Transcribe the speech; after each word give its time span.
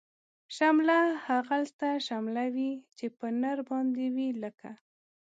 شمله 0.55 0.99
هغلته 1.27 1.89
شمله 2.07 2.43
وی، 2.55 2.71
چی 2.97 3.05
په 3.17 3.27
نر 3.41 3.57
باندی 3.67 4.07
وی 4.15 4.27
لکه 4.43 4.71